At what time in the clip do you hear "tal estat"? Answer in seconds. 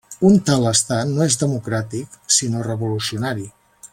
0.49-1.11